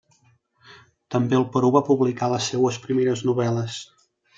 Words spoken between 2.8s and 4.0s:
primeres novel·les.